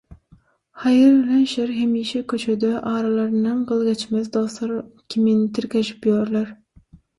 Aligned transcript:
Haýyr 0.85 1.11
bilen 1.13 1.43
şer 1.51 1.69
hemişe 1.79 2.21
köçede 2.33 2.71
aralaryndan 2.79 3.61
gyl 3.73 3.85
geçmez 3.91 4.33
dostlar 4.37 4.75
kimin 5.11 5.47
tirkeşip 5.55 6.05
ýörler. 6.13 6.53